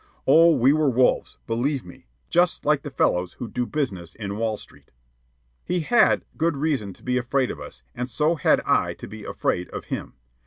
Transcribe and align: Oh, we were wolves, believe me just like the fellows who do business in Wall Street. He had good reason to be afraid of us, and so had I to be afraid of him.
Oh, 0.25 0.55
we 0.55 0.73
were 0.73 0.89
wolves, 0.89 1.37
believe 1.45 1.85
me 1.85 2.07
just 2.31 2.65
like 2.65 2.81
the 2.81 2.89
fellows 2.89 3.33
who 3.33 3.47
do 3.47 3.67
business 3.67 4.15
in 4.15 4.35
Wall 4.35 4.57
Street. 4.57 4.89
He 5.63 5.81
had 5.81 6.25
good 6.37 6.57
reason 6.57 6.91
to 6.93 7.03
be 7.03 7.19
afraid 7.19 7.51
of 7.51 7.59
us, 7.59 7.83
and 7.93 8.09
so 8.09 8.33
had 8.33 8.61
I 8.61 8.95
to 8.95 9.07
be 9.07 9.25
afraid 9.25 9.69
of 9.69 9.85
him. 9.93 10.15